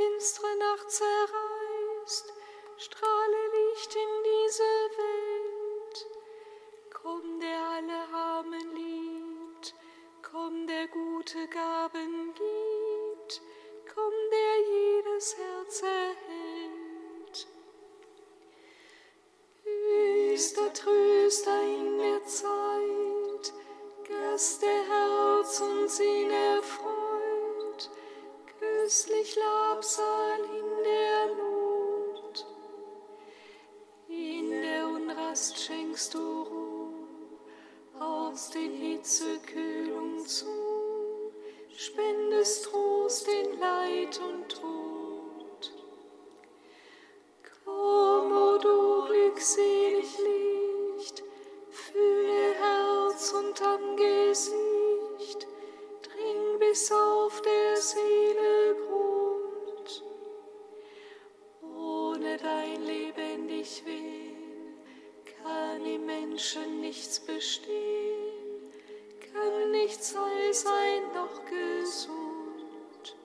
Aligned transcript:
finstere 0.00 0.56
Nacht 0.56 0.90
zerreißt, 0.90 2.32
strahle 2.78 3.42
Licht 3.56 3.94
in 3.94 4.12
diese 4.30 4.72
Welt. 4.96 6.06
Komm, 6.90 7.40
der 7.40 7.62
alle 7.62 8.14
Armen 8.14 8.74
liebt, 8.74 9.74
komm, 10.22 10.66
der 10.66 10.88
gute 10.88 11.46
Gaben 11.48 12.32
gibt, 12.34 13.42
komm, 13.94 14.12
der 14.32 14.54
jedes 14.74 15.36
Herz 15.36 15.82
erhält. 15.82 17.46
Höchster 19.64 20.72
Tröster 20.72 21.62
in 21.62 21.98
der 21.98 22.24
Zeit, 22.24 23.52
Gast 24.08 24.62
der 24.62 24.82
Herz 24.88 25.60
und 25.60 25.90
Sinn 25.90 26.30
erfreut, 26.30 26.99
köstlich 28.90 29.36
Labsal 29.36 30.40
in 30.40 30.82
der 30.82 31.26
Not. 31.36 32.46
In 34.08 34.50
der 34.50 34.88
Unrast 34.88 35.60
schenkst 35.60 36.12
du 36.12 36.42
Ruhe, 36.42 37.06
aus 38.00 38.50
den 38.50 38.72
Hitze 38.72 39.38
Kühlung 39.46 40.26
zu, 40.26 40.48
spendest 41.76 42.64
Trost 42.64 43.28
in 43.28 43.60
Leid 43.60 44.20
und 44.28 44.48
Tod. 44.48 45.72
Komm, 47.64 48.32
o 48.32 48.58
du 48.58 49.06
glückselig 49.06 50.18
Licht, 50.18 51.22
fühle 51.70 52.54
Herz 52.58 53.32
und 53.34 53.62
Angesicht, 53.62 55.09
dring 56.30 56.58
bis 56.58 56.92
auf 56.92 57.40
der 57.42 57.76
Seele 57.76 58.76
Grund. 58.86 60.02
Ohne 61.62 62.36
dein 62.36 62.82
lebendig 62.84 63.82
Willen 63.84 64.76
kann 65.42 65.84
im 65.84 66.06
Menschen 66.06 66.80
nichts 66.80 67.20
bestehen, 67.20 68.72
kann 69.32 69.70
nichts 69.70 70.16
heil 70.16 70.52
sein 70.52 71.02
noch 71.14 71.44
gesund. 71.44 73.16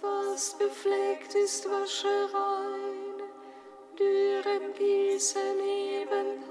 Was 0.00 0.56
befleckt 0.58 1.34
ist, 1.34 1.68
wasche 1.70 2.28
rein, 2.32 3.22
dürrem 3.98 4.74
gieße 4.74 5.38
Leben 5.52 6.44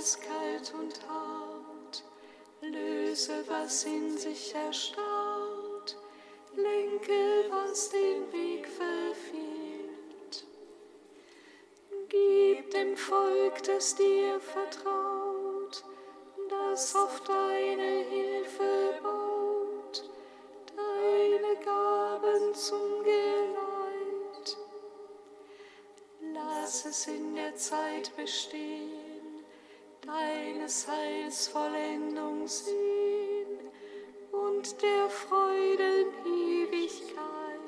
was 0.00 0.18
kalt 0.18 0.72
und 0.80 0.94
hart, 1.06 2.02
löse, 2.62 3.44
was 3.48 3.84
in 3.84 4.16
sich 4.16 4.54
erstarrt, 4.54 5.94
lenke, 6.56 7.44
was 7.50 7.90
den 7.90 8.32
Weg 8.32 8.66
verfehlt. 8.66 10.46
Gib 12.08 12.70
dem 12.70 12.96
Volk, 12.96 13.62
das 13.64 13.94
dir 13.94 14.40
vertraut, 14.40 15.84
das 16.48 16.96
auf 16.96 17.20
deine 17.24 18.02
Hilfe 18.04 18.94
baut, 19.02 20.04
deine 20.76 21.56
Gaben 21.62 22.54
zum 22.54 23.04
Geleit. 23.04 24.56
Lass 26.32 26.86
es 26.86 27.06
in 27.06 27.34
der 27.34 27.54
Zeit 27.54 28.16
bestehen, 28.16 28.99
deines 30.10 30.88
Heils 30.88 31.48
Vollendung 31.48 32.46
sehen 32.46 33.58
und 34.32 34.82
der 34.82 35.08
Freuden 35.08 36.06
Ewigkeit. 36.24 37.60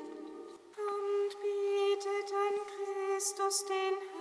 Und 0.75 1.29
bietet 1.41 2.33
an 2.33 2.55
Christus 2.73 3.65
den 3.65 4.12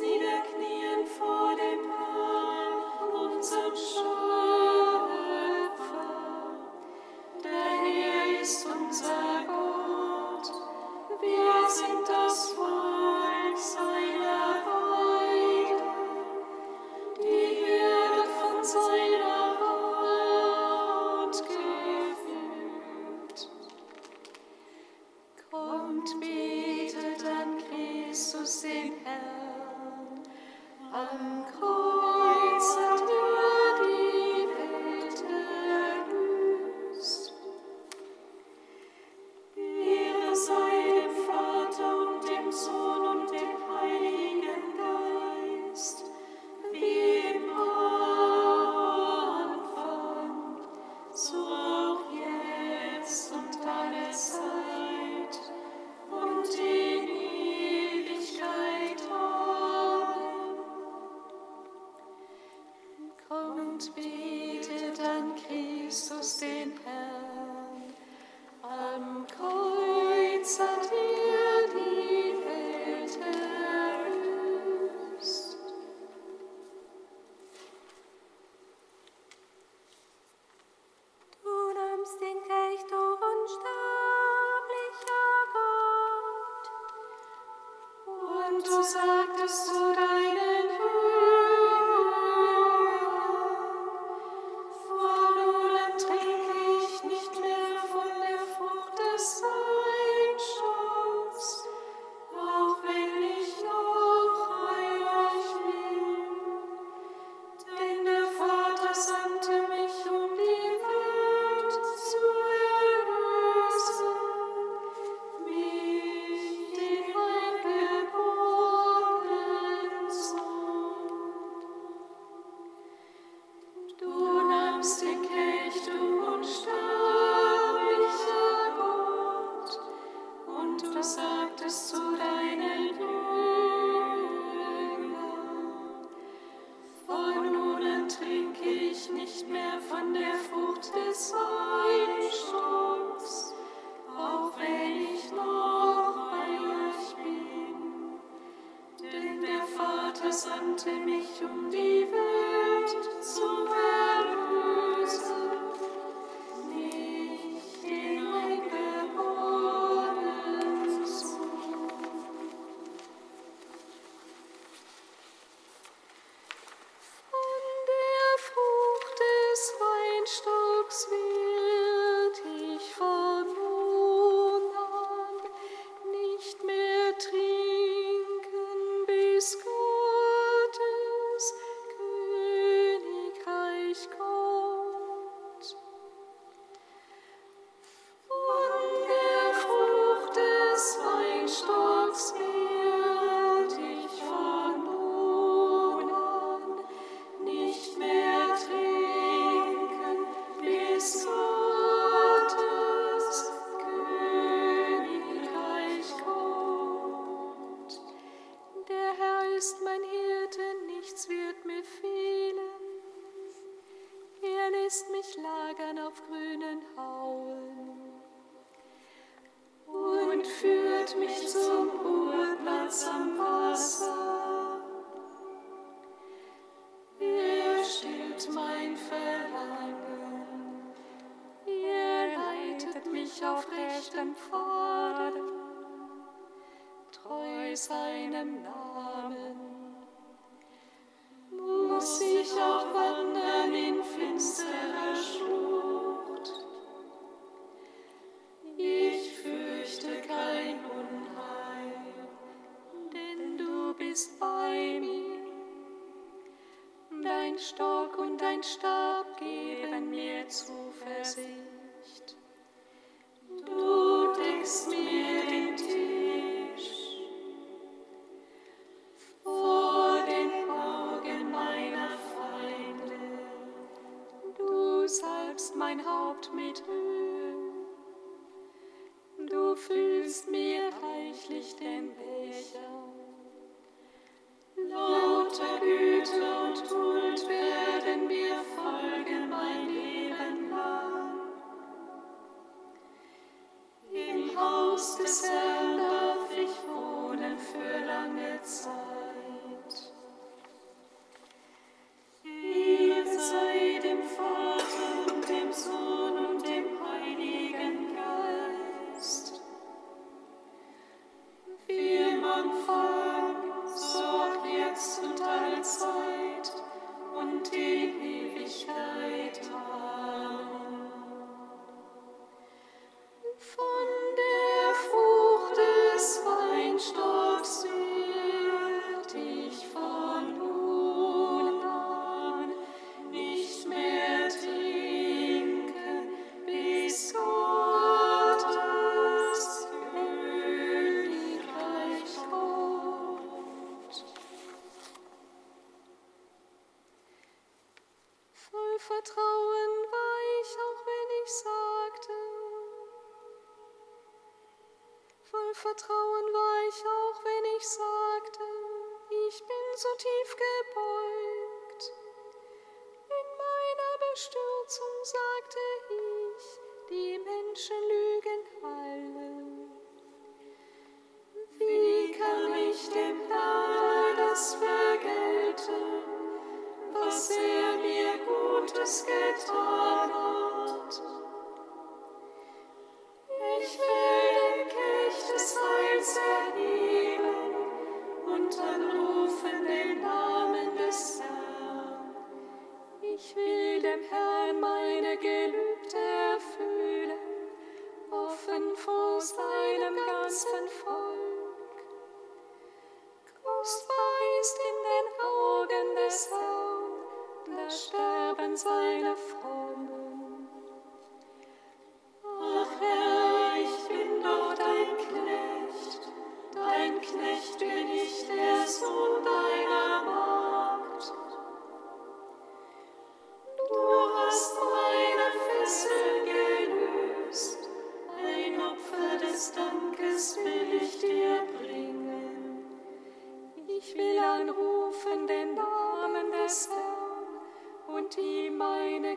niederknien 0.00 0.67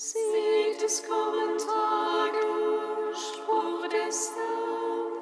Sieg 0.00 0.78
des 0.78 1.02
kommen 1.08 1.58
Tage, 1.58 2.38
Spruch 3.12 3.88
des 3.88 4.32
Herrn, 4.36 5.12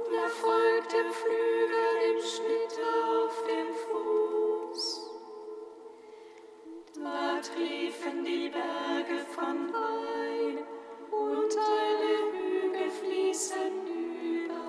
und 0.00 0.30
folgt 0.32 0.92
dem 0.92 1.12
Flügel, 1.12 2.10
im 2.10 2.20
Schnitt 2.20 2.80
auf 2.82 3.44
dem 3.44 3.72
Fuß. 3.74 5.10
Da 6.96 7.40
triefen 7.42 8.24
die 8.24 8.48
Berge 8.48 9.24
von 9.36 9.72
Wein, 9.72 10.66
und 11.12 11.56
alle 11.56 12.32
Hügel 12.32 12.90
fließen 12.90 13.86
über. 13.86 14.66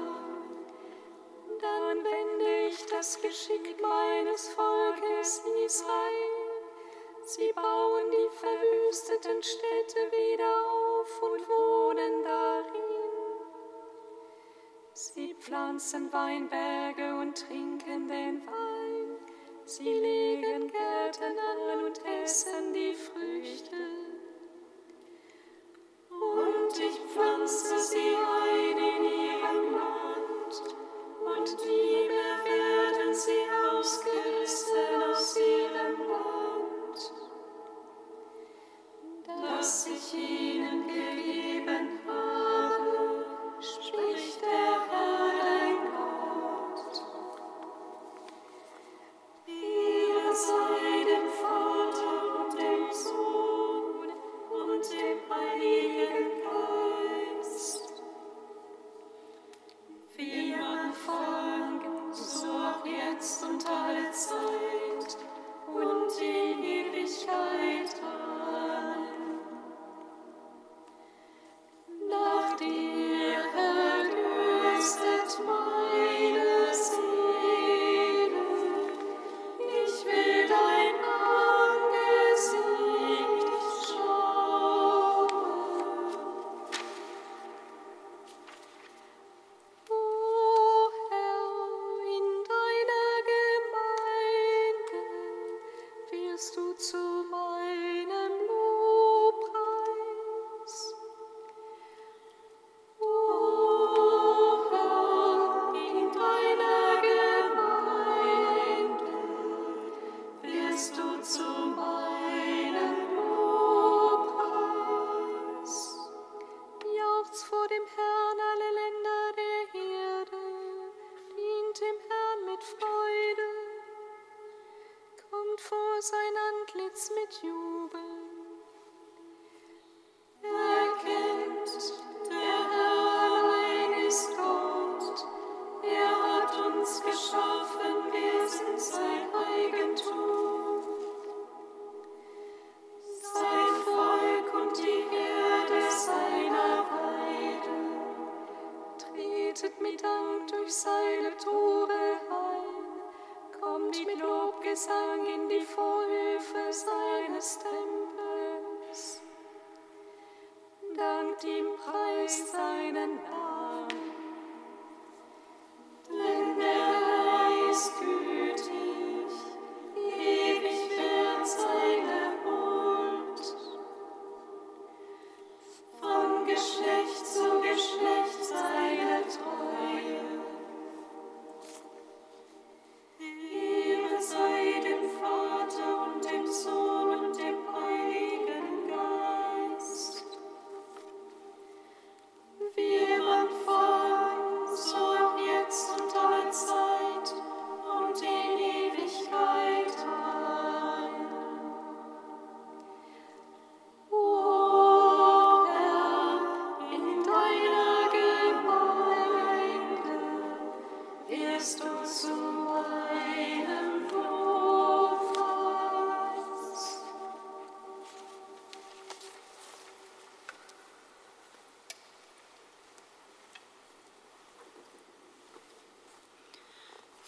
Dann 1.59 1.97
wende 2.03 2.67
ich 2.67 2.85
das 2.85 3.19
Geschick 3.19 3.81
meines 3.81 4.49
Volkes 4.49 5.41
Israel. 5.65 6.28
Sie 7.39 7.53
bauen 7.53 8.11
die 8.11 8.29
verwüsteten 8.35 9.41
Städte 9.41 9.99
wieder 10.11 10.53
auf 10.67 11.23
und 11.23 11.47
wohnen 11.47 12.21
darin. 12.21 12.99
Sie 14.91 15.33
pflanzen 15.35 16.11
Weinberge 16.11 17.15
und 17.15 17.37
trinken 17.37 18.09
den 18.09 18.45
Wein. 18.45 19.17
Sie 19.63 19.85
legen 19.85 20.69
Gärten 20.69 21.39
an 21.39 21.85
und 21.85 22.01
essen 22.21 22.73
die 22.73 22.93
Früchte. 22.93 23.77
Und 26.09 26.77
ich 26.77 26.99
pflanze 27.13 27.79
sie 27.79 28.15
dass 39.37 39.87
ich 39.87 40.13
ihnen 40.13 40.78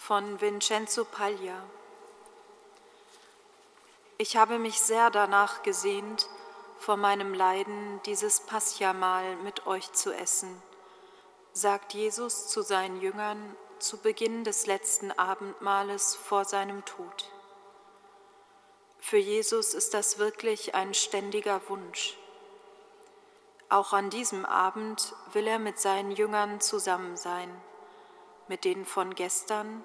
von 0.04 0.42
Vincenzo 0.42 1.06
Paglia. 1.06 1.62
Ich 4.18 4.36
habe 4.36 4.58
mich 4.58 4.82
sehr 4.82 5.12
danach 5.12 5.62
gesehnt, 5.62 6.28
vor 6.80 6.98
meinem 6.98 7.36
Leiden 7.36 8.02
dieses 8.08 8.40
Paschamahl 8.40 9.36
mit 9.38 9.68
euch 9.68 9.94
zu 9.94 10.12
essen, 10.12 10.60
sagt 11.54 11.94
Jesus 11.94 12.48
zu 12.48 12.64
seinen 12.64 13.00
Jüngern 13.00 13.56
zu 13.78 14.00
Beginn 14.00 14.44
des 14.44 14.66
letzten 14.66 15.12
Abendmahles 15.12 16.16
vor 16.16 16.46
seinem 16.46 16.84
Tod. 16.84 17.30
Für 18.98 19.20
Jesus 19.20 19.76
ist 19.76 19.94
das 19.94 20.18
wirklich 20.18 20.74
ein 20.74 20.96
ständiger 20.96 21.62
Wunsch. 21.70 22.18
Auch 23.70 23.94
an 23.94 24.10
diesem 24.10 24.46
Abend 24.48 25.14
will 25.34 25.46
er 25.46 25.60
mit 25.60 25.80
seinen 25.80 26.10
Jüngern 26.10 26.60
zusammen 26.60 27.18
sein, 27.18 27.56
mit 28.52 28.66
denen 28.66 28.84
von 28.84 29.16
gestern 29.16 29.82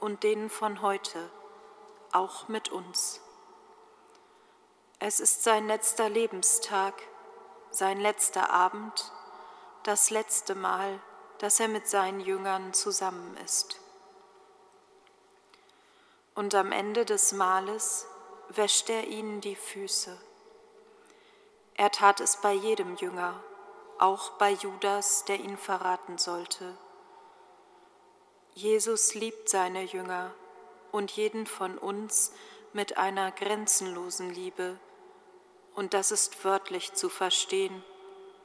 und 0.00 0.22
denen 0.22 0.50
von 0.50 0.82
heute, 0.82 1.30
auch 2.12 2.46
mit 2.48 2.68
uns. 2.68 3.22
Es 4.98 5.18
ist 5.18 5.44
sein 5.44 5.66
letzter 5.66 6.10
Lebenstag, 6.10 6.92
sein 7.70 7.98
letzter 7.98 8.50
Abend, 8.50 9.10
das 9.84 10.10
letzte 10.10 10.54
Mal, 10.54 11.00
dass 11.38 11.58
er 11.58 11.68
mit 11.68 11.88
seinen 11.88 12.20
Jüngern 12.20 12.74
zusammen 12.74 13.34
ist. 13.46 13.80
Und 16.34 16.54
am 16.54 16.72
Ende 16.72 17.06
des 17.06 17.32
Mahles 17.32 18.06
wäscht 18.50 18.90
er 18.90 19.06
ihnen 19.06 19.40
die 19.40 19.56
Füße. 19.56 20.20
Er 21.76 21.90
tat 21.90 22.20
es 22.20 22.42
bei 22.42 22.52
jedem 22.52 22.96
Jünger, 22.96 23.42
auch 23.98 24.32
bei 24.32 24.50
Judas, 24.50 25.24
der 25.24 25.40
ihn 25.40 25.56
verraten 25.56 26.18
sollte. 26.18 26.76
Jesus 28.54 29.14
liebt 29.14 29.48
seine 29.48 29.82
Jünger 29.84 30.34
und 30.92 31.12
jeden 31.12 31.46
von 31.46 31.78
uns 31.78 32.32
mit 32.72 32.98
einer 32.98 33.30
grenzenlosen 33.32 34.30
Liebe, 34.30 34.78
und 35.74 35.94
das 35.94 36.10
ist 36.10 36.44
wörtlich 36.44 36.92
zu 36.94 37.08
verstehen, 37.08 37.84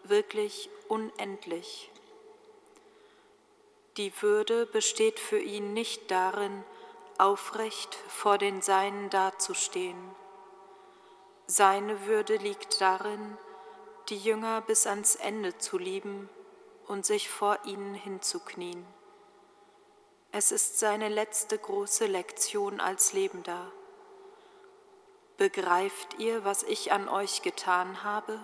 wirklich 0.04 0.70
unendlich. 0.88 1.92
Die 3.98 4.12
Würde 4.22 4.66
besteht 4.66 5.20
für 5.20 5.40
ihn 5.40 5.74
nicht 5.74 6.12
darin, 6.12 6.64
aufrecht 7.18 7.96
vor 8.08 8.38
den 8.38 8.62
Seinen 8.62 9.10
dazustehen. 9.10 9.98
Seine 11.48 12.06
Würde 12.06 12.36
liegt 12.38 12.82
darin, 12.82 13.38
die 14.10 14.18
Jünger 14.18 14.62
bis 14.62 14.86
ans 14.86 15.16
Ende 15.16 15.58
zu 15.58 15.78
lieben 15.78 16.30
und 16.88 17.06
sich 17.06 17.30
vor 17.30 17.60
ihnen 17.66 17.96
hinzuknien. 17.96 18.86
Es 20.38 20.52
ist 20.52 20.80
seine 20.80 21.08
letzte 21.08 21.58
große 21.58 22.08
Lektion 22.08 22.82
als 22.82 23.14
Lebender. 23.14 23.72
Begreift 25.38 26.16
ihr, 26.16 26.44
was 26.44 26.64
ich 26.64 26.92
an 26.92 27.08
euch 27.08 27.42
getan 27.42 28.04
habe? 28.04 28.38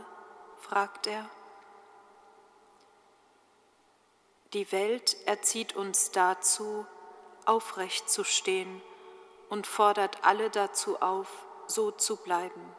fragt 0.62 1.06
er. 1.06 1.30
Die 4.54 4.72
Welt 4.72 5.18
erzieht 5.26 5.76
uns 5.76 6.12
dazu, 6.12 6.86
aufrecht 7.44 8.10
zu 8.10 8.24
stehen 8.24 8.82
und 9.50 9.68
fordert 9.68 10.24
alle 10.24 10.50
dazu 10.50 11.02
auf, 11.02 11.28
so 11.68 11.92
zu 11.92 12.16
bleiben. 12.16 12.74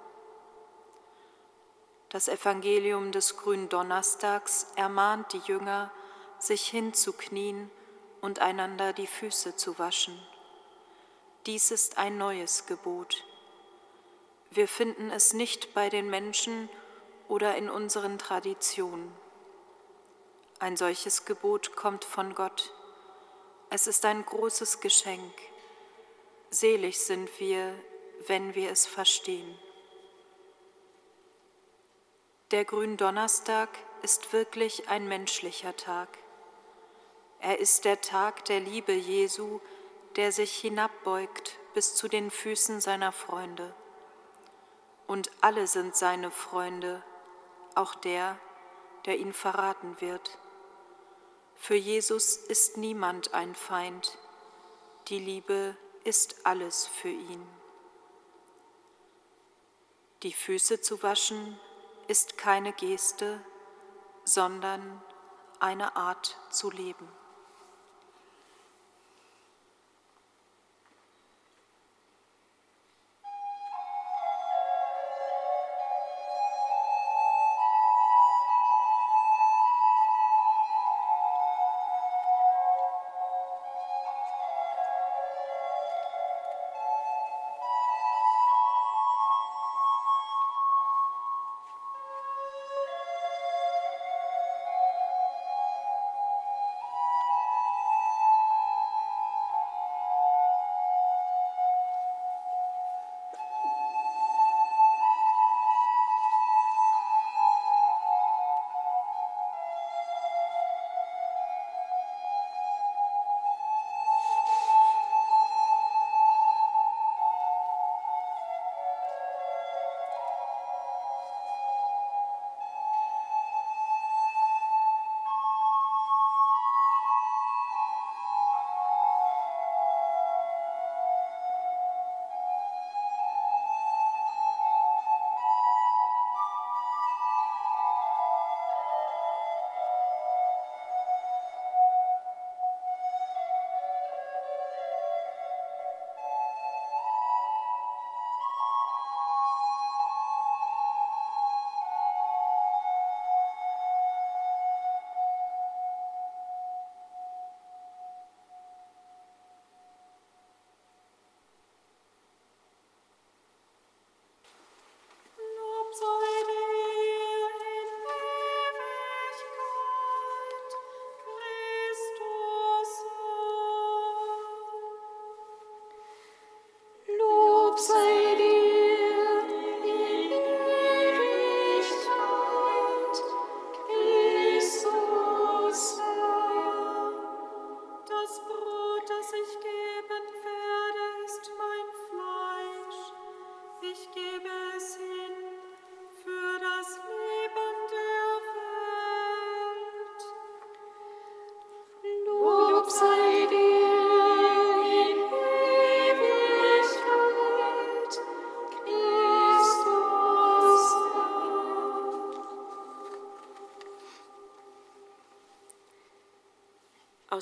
Das 2.09 2.29
Evangelium 2.29 3.13
des 3.13 3.37
Gründonnerstags 3.37 4.69
ermahnt 4.75 5.35
die 5.35 5.43
Jünger, 5.53 5.93
sich 6.39 6.67
hinzuknien 6.67 7.71
und 8.23 8.39
einander 8.39 8.95
die 8.95 9.07
Füße 9.07 9.57
zu 9.57 9.79
waschen. 9.79 10.19
Dies 11.45 11.71
ist 11.71 11.99
ein 11.99 12.17
neues 12.17 12.67
Gebot. 12.67 13.25
Wir 14.51 14.69
finden 14.69 15.11
es 15.11 15.35
nicht 15.35 15.75
bei 15.75 15.91
den 15.91 16.09
Menschen 16.09 16.71
oder 17.29 17.57
in 17.57 17.69
unseren 17.69 18.19
Traditionen. 18.19 19.13
Ein 20.61 20.77
solches 20.77 21.25
Gebot 21.25 21.75
kommt 21.75 22.05
von 22.05 22.35
Gott. 22.35 22.73
Es 23.71 23.87
ist 23.87 24.05
ein 24.05 24.25
großes 24.25 24.81
Geschenk. 24.81 25.35
Selig 26.51 27.01
sind 27.01 27.29
wir, 27.41 27.75
wenn 28.29 28.55
wir 28.55 28.71
es 28.71 28.87
verstehen. 28.87 29.59
Der 32.53 32.65
Gründonnerstag 32.65 33.71
ist 34.03 34.33
wirklich 34.33 34.89
ein 34.89 35.09
menschlicher 35.09 35.75
Tag. 35.77 36.22
Er 37.43 37.59
ist 37.59 37.85
der 37.85 38.01
Tag 38.01 38.45
der 38.45 38.61
Liebe 38.61 38.93
Jesu, 38.93 39.59
der 40.15 40.31
sich 40.31 40.57
hinabbeugt 40.59 41.59
bis 41.75 41.97
zu 41.97 42.07
den 42.07 42.31
Füßen 42.31 42.81
seiner 42.81 43.11
Freunde. 43.11 43.75
Und 45.09 45.29
alle 45.41 45.67
sind 45.67 45.97
seine 45.97 46.31
Freunde, 46.31 47.03
auch 47.75 47.97
der, 47.97 48.39
der 49.07 49.19
ihn 49.19 49.33
verraten 49.33 50.01
wird. 50.01 50.39
Für 51.57 51.75
Jesus 51.75 52.37
ist 52.37 52.77
niemand 52.77 53.35
ein 53.35 53.57
Feind. 53.57 54.19
Die 55.09 55.19
Liebe 55.19 55.77
ist 56.05 56.47
alles 56.47 56.87
für 56.87 57.09
ihn. 57.09 57.45
Die 60.23 60.33
Füße 60.33 60.81
zu 60.81 61.03
waschen 61.03 61.59
ist 62.07 62.39
keine 62.39 62.73
Geste, 62.73 63.45
sondern 64.23 65.03
eine 65.59 65.97
Art 65.97 66.39
zu 66.49 66.71
leben. 66.71 67.09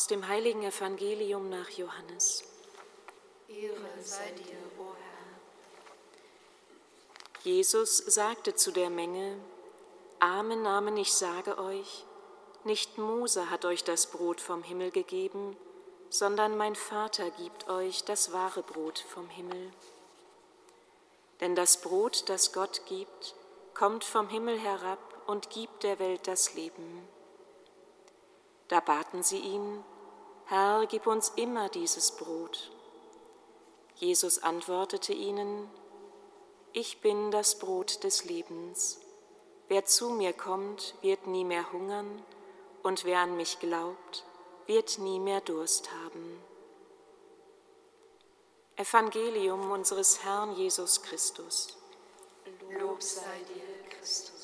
Aus 0.00 0.06
dem 0.06 0.26
heiligen 0.26 0.62
Evangelium 0.62 1.50
nach 1.50 1.68
Johannes. 1.68 2.42
Ehre 3.48 3.76
sei 4.02 4.30
dir, 4.30 4.56
o 4.78 4.94
Herr. 4.94 5.36
Jesus 7.44 7.98
sagte 7.98 8.54
zu 8.54 8.72
der 8.72 8.88
Menge, 8.88 9.36
Amen, 10.18 10.66
Amen, 10.66 10.96
ich 10.96 11.12
sage 11.12 11.58
euch, 11.58 12.06
nicht 12.64 12.96
Mose 12.96 13.50
hat 13.50 13.66
euch 13.66 13.84
das 13.84 14.06
Brot 14.06 14.40
vom 14.40 14.62
Himmel 14.62 14.90
gegeben, 14.90 15.54
sondern 16.08 16.56
mein 16.56 16.76
Vater 16.76 17.30
gibt 17.32 17.68
euch 17.68 18.02
das 18.02 18.32
wahre 18.32 18.62
Brot 18.62 19.00
vom 19.00 19.28
Himmel. 19.28 19.70
Denn 21.42 21.54
das 21.54 21.82
Brot, 21.82 22.30
das 22.30 22.54
Gott 22.54 22.86
gibt, 22.86 23.34
kommt 23.74 24.04
vom 24.04 24.30
Himmel 24.30 24.58
herab 24.58 24.98
und 25.26 25.50
gibt 25.50 25.82
der 25.82 25.98
Welt 25.98 26.26
das 26.26 26.54
Leben. 26.54 27.06
Da 28.68 28.78
baten 28.78 29.24
sie 29.24 29.40
ihn, 29.40 29.84
Herr, 30.50 30.84
gib 30.86 31.06
uns 31.06 31.28
immer 31.36 31.68
dieses 31.68 32.10
Brot. 32.10 32.72
Jesus 33.94 34.42
antwortete 34.42 35.12
ihnen, 35.12 35.70
Ich 36.72 37.00
bin 37.00 37.30
das 37.30 37.56
Brot 37.60 38.02
des 38.02 38.24
Lebens. 38.24 38.98
Wer 39.68 39.84
zu 39.84 40.10
mir 40.10 40.32
kommt, 40.32 40.96
wird 41.02 41.28
nie 41.28 41.44
mehr 41.44 41.70
hungern, 41.70 42.20
und 42.82 43.04
wer 43.04 43.20
an 43.20 43.36
mich 43.36 43.60
glaubt, 43.60 44.24
wird 44.66 44.98
nie 44.98 45.20
mehr 45.20 45.40
Durst 45.40 45.88
haben. 46.02 46.42
Evangelium 48.74 49.70
unseres 49.70 50.24
Herrn 50.24 50.56
Jesus 50.56 51.00
Christus. 51.00 51.78
Lob 52.70 53.00
sei 53.00 53.38
dir, 53.54 53.88
Christus. 53.88 54.39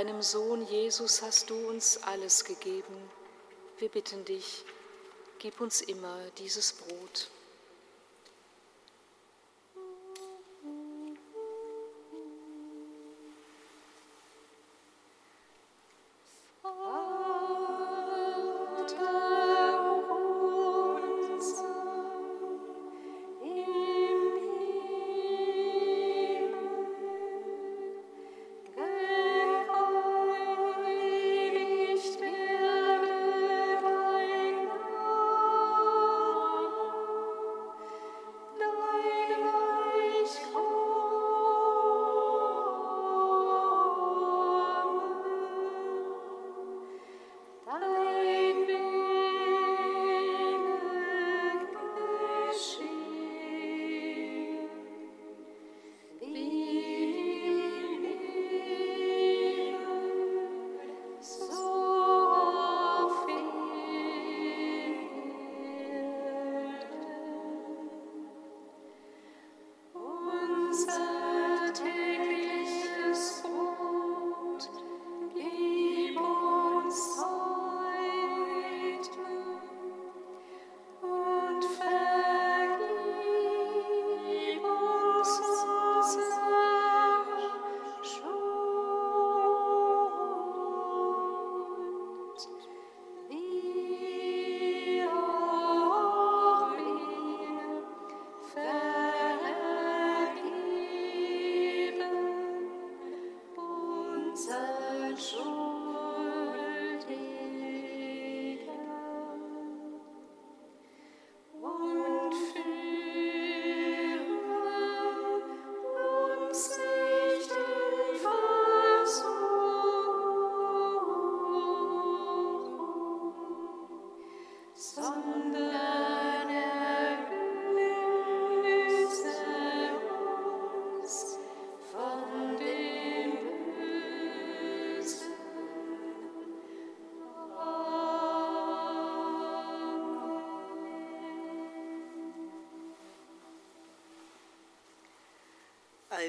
Deinem 0.00 0.22
Sohn 0.22 0.66
Jesus 0.66 1.20
hast 1.20 1.50
du 1.50 1.68
uns 1.68 2.02
alles 2.04 2.46
gegeben. 2.46 2.94
Wir 3.76 3.90
bitten 3.90 4.24
dich, 4.24 4.64
gib 5.38 5.60
uns 5.60 5.82
immer 5.82 6.16
dieses 6.38 6.72
Brot. 6.72 7.28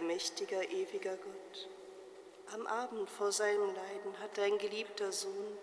Allmächtiger, 0.02 0.68
ewiger 0.72 1.16
Gott, 1.16 1.70
am 2.54 2.66
Abend 2.66 3.08
vor 3.08 3.32
seinem 3.32 3.68
Leiden 3.68 4.20
hat 4.20 4.36
dein 4.36 4.58
geliebter 4.58 5.12
Sohn 5.12 5.58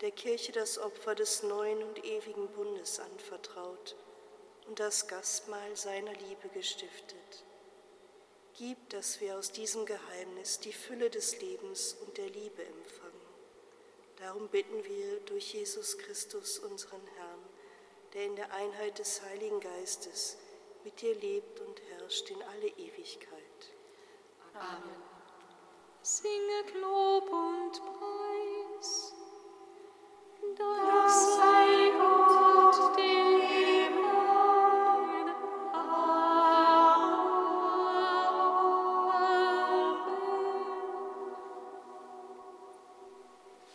der 0.00 0.10
Kirche 0.10 0.50
das 0.50 0.76
Opfer 0.76 1.14
des 1.14 1.44
neuen 1.44 1.84
und 1.84 2.04
ewigen 2.04 2.48
Bundes 2.48 2.98
anvertraut 2.98 3.94
und 4.66 4.80
das 4.80 5.06
Gastmahl 5.06 5.76
seiner 5.76 6.12
Liebe 6.14 6.48
gestiftet. 6.52 7.44
Gib, 8.58 8.90
dass 8.90 9.20
wir 9.20 9.38
aus 9.38 9.52
diesem 9.52 9.86
Geheimnis 9.86 10.58
die 10.58 10.72
Fülle 10.72 11.08
des 11.08 11.40
Lebens 11.40 11.96
und 12.04 12.18
der 12.18 12.28
Liebe 12.28 12.64
empfangen. 12.64 13.12
Darum 14.16 14.48
bitten 14.48 14.82
wir 14.82 15.20
durch 15.26 15.54
Jesus 15.54 15.96
Christus, 15.96 16.58
unseren 16.58 17.06
Herrn, 17.18 17.48
der 18.14 18.24
in 18.24 18.34
der 18.34 18.52
Einheit 18.52 18.98
des 18.98 19.22
Heiligen 19.22 19.60
Geistes 19.60 20.38
mit 20.82 21.00
dir 21.00 21.14
lebt 21.14 21.60
und 21.60 21.80
herrscht 21.90 22.30
in 22.30 22.42
alle 22.42 22.68
Ewigkeit. 22.68 23.35
Amen. 24.58 25.02
Singet 26.02 26.74
Lob 26.80 27.28
und 27.30 27.72
Preis. 27.72 28.15